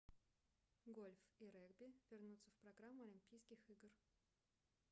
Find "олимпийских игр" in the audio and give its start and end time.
3.03-3.91